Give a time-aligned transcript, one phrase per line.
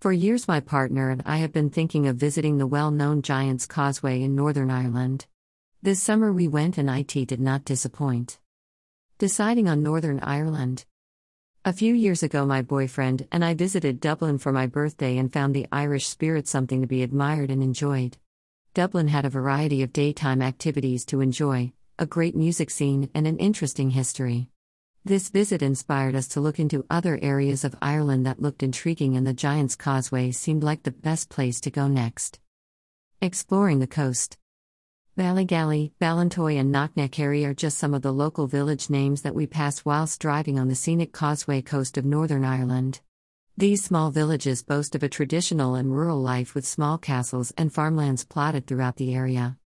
[0.00, 3.66] For years, my partner and I have been thinking of visiting the well known Giant's
[3.66, 5.26] Causeway in Northern Ireland.
[5.82, 8.38] This summer we went and IT did not disappoint.
[9.18, 10.84] Deciding on Northern Ireland.
[11.64, 15.52] A few years ago, my boyfriend and I visited Dublin for my birthday and found
[15.52, 18.18] the Irish spirit something to be admired and enjoyed.
[18.74, 23.38] Dublin had a variety of daytime activities to enjoy, a great music scene, and an
[23.38, 24.48] interesting history.
[25.08, 29.26] This visit inspired us to look into other areas of Ireland that looked intriguing, and
[29.26, 32.40] the Giant's Causeway seemed like the best place to go next.
[33.22, 34.36] Exploring the coast.
[35.16, 39.86] Ballygally, Ballintoy, and Knocknacarry are just some of the local village names that we passed
[39.86, 43.00] whilst driving on the scenic causeway coast of Northern Ireland.
[43.56, 48.26] These small villages boast of a traditional and rural life with small castles and farmlands
[48.26, 49.56] plotted throughout the area.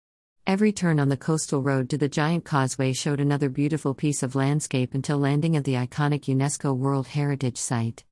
[0.45, 4.35] Every turn on the coastal road to the giant causeway showed another beautiful piece of
[4.35, 8.05] landscape until landing at the iconic UNESCO World Heritage Site.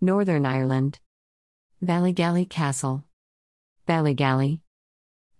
[0.00, 1.00] Northern Ireland
[1.84, 3.02] Ballygally Castle.
[3.88, 4.60] Ballygally,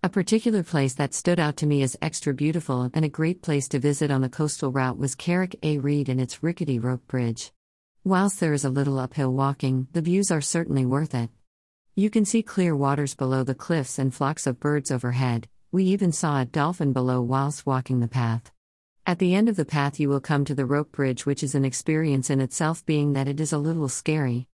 [0.02, 3.68] a particular place that stood out to me as extra beautiful and a great place
[3.68, 7.52] to visit on the coastal route was Carrick-a-Rede and its rickety rope bridge.
[8.02, 11.30] Whilst there is a little uphill walking, the views are certainly worth it.
[11.94, 15.48] You can see clear waters below the cliffs and flocks of birds overhead.
[15.70, 18.50] We even saw a dolphin below whilst walking the path.
[19.04, 21.54] At the end of the path, you will come to the rope bridge, which is
[21.54, 24.48] an experience in itself, being that it is a little scary.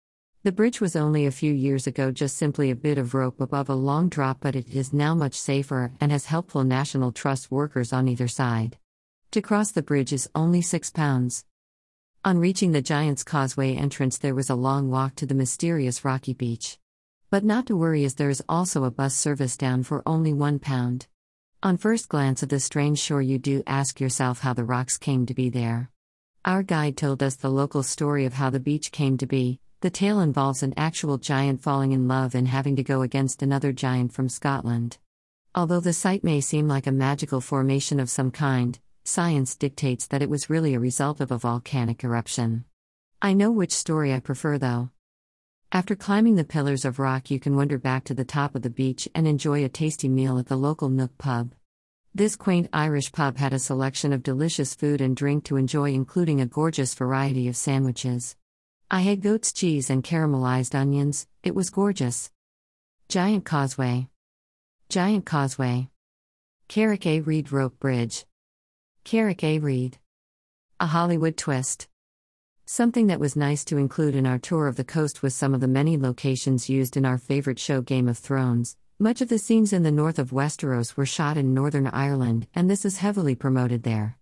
[0.43, 3.67] The bridge was only a few years ago just simply a bit of rope above
[3.67, 7.91] a long drop, but it is now much safer and has helpful National Trust workers
[7.91, 8.77] on either side.
[9.31, 11.43] To cross the bridge is only six pounds.
[12.23, 16.33] On reaching the Giant's Causeway entrance, there was a long walk to the mysterious rocky
[16.33, 16.77] beach.
[17.31, 20.59] But not to worry, as there is also a bus service down for only one
[20.59, 21.07] pound.
[21.63, 25.25] On first glance of this strange shore, you do ask yourself how the rocks came
[25.25, 25.89] to be there.
[26.43, 29.89] Our guide told us the local story of how the beach came to be, the
[29.89, 34.11] tale involves an actual giant falling in love and having to go against another giant
[34.11, 34.97] from Scotland.
[35.55, 40.21] Although the site may seem like a magical formation of some kind, science dictates that
[40.21, 42.65] it was really a result of a volcanic eruption.
[43.21, 44.89] I know which story I prefer though.
[45.73, 48.69] After climbing the pillars of rock, you can wander back to the top of the
[48.69, 51.53] beach and enjoy a tasty meal at the local Nook pub.
[52.13, 56.41] This quaint Irish pub had a selection of delicious food and drink to enjoy, including
[56.41, 58.35] a gorgeous variety of sandwiches.
[58.89, 62.31] I had goat's cheese and caramelized onions, it was gorgeous.
[63.07, 64.09] Giant Causeway.
[64.89, 65.87] Giant Causeway.
[66.67, 68.25] Carrick-a-Rede Rope Bridge.
[69.05, 69.99] Carrick-a-Rede.
[70.81, 71.87] A Hollywood twist.
[72.65, 75.61] Something that was nice to include in our tour of the coast was some of
[75.61, 78.77] the many locations used in our favorite show Game of Thrones.
[78.99, 82.69] Much of the scenes in the north of Westeros were shot in Northern Ireland, and
[82.69, 84.17] this is heavily promoted there.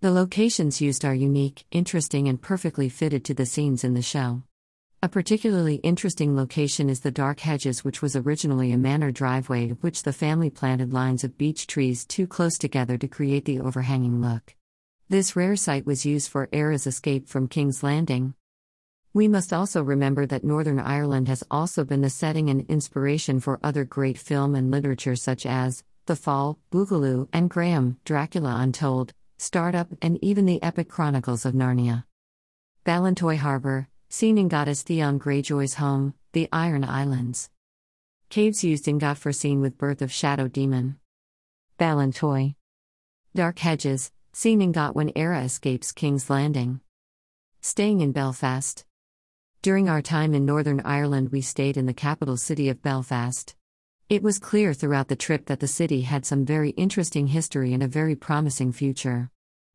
[0.00, 4.44] The locations used are unique, interesting, and perfectly fitted to the scenes in the show.
[5.02, 10.04] A particularly interesting location is the Dark Hedges, which was originally a manor driveway which
[10.04, 14.54] the family planted lines of beech trees too close together to create the overhanging look.
[15.10, 18.34] This rare site was used for Arya's escape from King's Landing.
[19.12, 23.58] We must also remember that Northern Ireland has also been the setting and inspiration for
[23.60, 29.88] other great film and literature such as The Fall, Boogaloo, and Graham, Dracula Untold, Startup,
[30.00, 32.04] and even the epic chronicles of Narnia.
[32.86, 37.50] Ballintoy Harbour, seen in goddess Theon Greyjoy's home, the Iron Islands.
[38.28, 41.00] Caves used in GoT scene with birth of Shadow Demon.
[41.80, 42.54] Ballintoy.
[43.34, 46.80] Dark Hedges, seen in GoT when Arya escapes King's Landing.
[47.60, 48.84] Staying in Belfast.
[49.62, 53.54] During our time in Northern Ireland, we stayed in the capital city of Belfast.
[54.08, 57.82] It was clear throughout the trip that the city had some very interesting history and
[57.82, 59.30] a very promising future.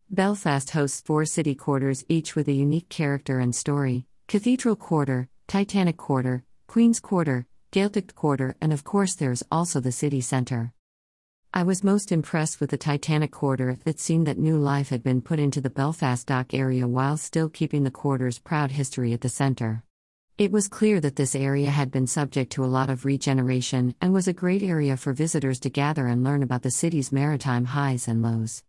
[0.10, 5.98] Belfast hosts four city quarters, each with a unique character and story Cathedral Quarter, Titanic
[5.98, 10.75] Quarter, Queen's Quarter, Gaeltacht Quarter, and of course, there's also the city centre.
[11.58, 13.78] I was most impressed with the Titanic Quarter.
[13.86, 17.48] It seemed that new life had been put into the Belfast dock area while still
[17.48, 19.82] keeping the quarter's proud history at the centre.
[20.38, 24.12] It was clear that this area had been subject to a lot of regeneration and
[24.12, 28.10] was a great area for visitors to gather and learn about the city's maritime highs
[28.10, 28.62] and lows.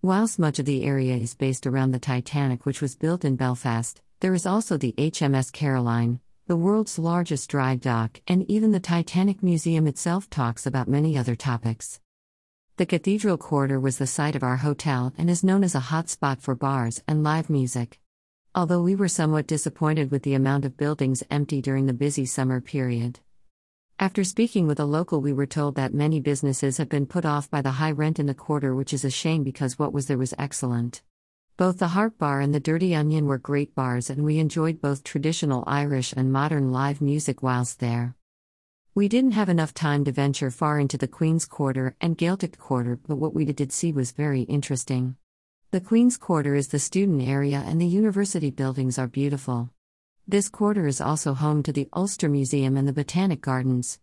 [0.00, 4.00] Whilst much of the area is based around the Titanic, which was built in Belfast,
[4.20, 9.42] there is also the HMS Caroline, the world's largest dry dock, and even the Titanic
[9.42, 12.00] Museum itself talks about many other topics.
[12.80, 16.08] The Cathedral Quarter was the site of our hotel and is known as a hot
[16.08, 18.00] spot for bars and live music.
[18.54, 22.58] Although we were somewhat disappointed with the amount of buildings empty during the busy summer
[22.58, 23.20] period.
[23.98, 27.50] After speaking with a local, we were told that many businesses have been put off
[27.50, 30.16] by the high rent in the quarter, which is a shame because what was there
[30.16, 31.02] was excellent.
[31.58, 35.04] Both the Harp Bar and the Dirty Onion were great bars, and we enjoyed both
[35.04, 38.16] traditional Irish and modern live music whilst there.
[39.00, 42.98] We didn't have enough time to venture far into the Queen's Quarter and Gaeltacht Quarter,
[43.08, 45.16] but what we did see was very interesting.
[45.70, 49.70] The Queen's Quarter is the student area, and the university buildings are beautiful.
[50.28, 54.00] This quarter is also home to the Ulster Museum and the Botanic Gardens.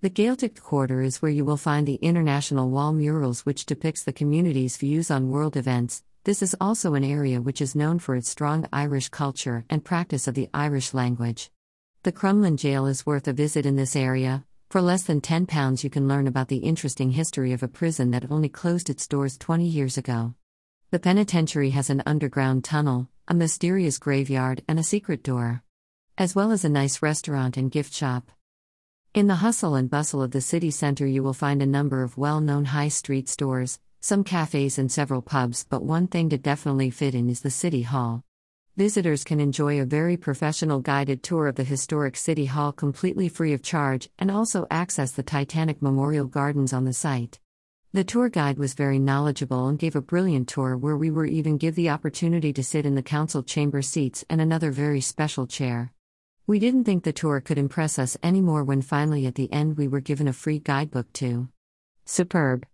[0.00, 4.12] The Gaeltacht Quarter is where you will find the international wall murals, which depicts the
[4.12, 8.30] community's views on world events, this is also an area which is known for its
[8.30, 11.50] strong Irish culture and practice of the Irish language.
[12.06, 14.44] The Crumlin Jail is worth a visit in this area.
[14.70, 18.30] For less than £10, you can learn about the interesting history of a prison that
[18.30, 20.36] only closed its doors 20 years ago.
[20.92, 25.64] The penitentiary has an underground tunnel, a mysterious graveyard, and a secret door,
[26.16, 28.30] as well as a nice restaurant and gift shop.
[29.12, 32.16] In the hustle and bustle of the city center, you will find a number of
[32.16, 36.90] well known high street stores, some cafes and several pubs, but one thing to definitely
[36.90, 38.22] fit in is the City Hall.
[38.76, 43.54] Visitors can enjoy a very professional guided tour of the historic City Hall completely free
[43.54, 47.40] of charge and also access the Titanic Memorial Gardens on the site.
[47.94, 51.56] The tour guide was very knowledgeable and gave a brilliant tour where we were even
[51.56, 55.94] given the opportunity to sit in the council chamber seats and another very special chair.
[56.46, 59.88] We didn't think the tour could impress us anymore when finally at the end we
[59.88, 61.48] were given a free guidebook too.
[62.04, 62.66] Superb.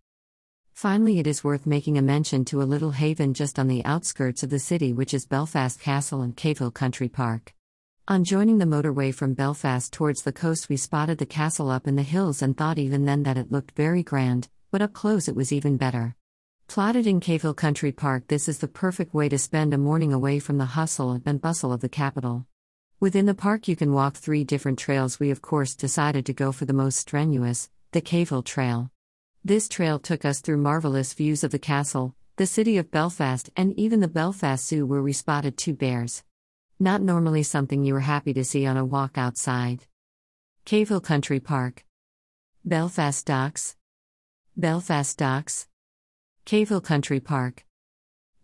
[0.74, 4.42] Finally, it is worth making a mention to a little haven just on the outskirts
[4.42, 7.54] of the city, which is Belfast Castle and Cavehill Country Park.
[8.08, 11.96] On joining the motorway from Belfast towards the coast, we spotted the castle up in
[11.96, 15.36] the hills and thought even then that it looked very grand, but up close it
[15.36, 16.16] was even better.
[16.68, 20.38] Plotted in Cavehill Country Park, this is the perfect way to spend a morning away
[20.38, 22.46] from the hustle and bustle of the capital.
[22.98, 25.18] Within the park, you can walk three different trails.
[25.18, 28.91] We, of course, decided to go for the most strenuous, the Cavehill Trail.
[29.44, 33.76] This trail took us through marvelous views of the castle, the city of Belfast, and
[33.76, 36.22] even the Belfast Zoo, where we spotted two bears.
[36.78, 39.86] Not normally something you are happy to see on a walk outside.
[40.64, 41.84] Cavehill Country Park.
[42.64, 43.74] Belfast Docks.
[44.56, 45.66] Belfast Docks.
[46.46, 47.64] Cavehill Country Park.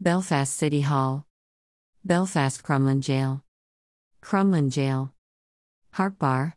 [0.00, 1.26] Belfast City Hall.
[2.04, 3.44] Belfast Crumlin Jail.
[4.20, 5.12] Crumlin Jail.
[5.92, 6.56] Harp Bar.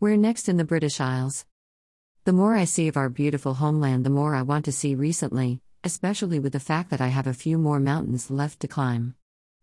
[0.00, 1.46] We're next in the British Isles.
[2.24, 5.60] The more I see of our beautiful homeland, the more I want to see recently,
[5.82, 9.14] especially with the fact that I have a few more mountains left to climb.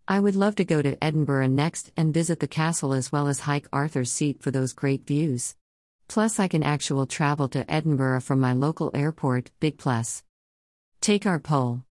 [0.08, 3.40] I would love to go to Edinburgh next and visit the castle as well as
[3.40, 5.56] hike Arthur's Seat for those great views.
[6.08, 10.24] Plus, I can actual travel to Edinburgh from my local airport, big plus.
[11.00, 11.82] Take our poll.